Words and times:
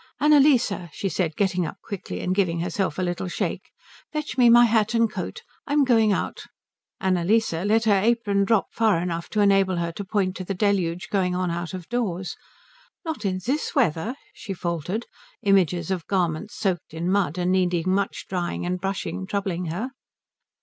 "Annalise," 0.19 0.71
she 0.91 1.09
said, 1.09 1.35
getting 1.35 1.63
up 1.63 1.77
quickly 1.83 2.21
and 2.21 2.33
giving 2.33 2.61
herself 2.61 2.97
a 2.97 3.03
little 3.03 3.27
shake, 3.27 3.69
"fetch 4.11 4.35
me 4.35 4.49
my 4.49 4.65
hat 4.65 4.95
and 4.95 5.07
coat. 5.11 5.43
I'm 5.67 5.83
going 5.83 6.11
out." 6.11 6.47
Annalise 6.99 7.53
let 7.53 7.83
her 7.83 7.99
apron 7.99 8.43
drop 8.45 8.73
far 8.73 8.99
enough 8.99 9.29
to 9.29 9.41
enable 9.41 9.75
her 9.75 9.91
to 9.91 10.03
point 10.03 10.35
to 10.37 10.43
the 10.43 10.55
deluge 10.55 11.09
going 11.11 11.35
on 11.35 11.51
out 11.51 11.75
of 11.75 11.87
doors. 11.87 12.35
"Not 13.05 13.25
in 13.25 13.41
this 13.45 13.75
weather?" 13.75 14.15
she 14.33 14.55
faltered, 14.55 15.05
images 15.43 15.91
of 15.91 16.07
garments 16.07 16.55
soaked 16.57 16.95
in 16.95 17.07
mud 17.07 17.37
and 17.37 17.51
needing 17.51 17.93
much 17.93 18.25
drying 18.27 18.65
and 18.65 18.81
brushing 18.81 19.27
troubling 19.27 19.65
her. 19.65 19.91